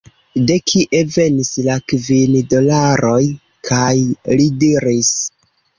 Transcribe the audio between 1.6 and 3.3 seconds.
la kvin dolaroj?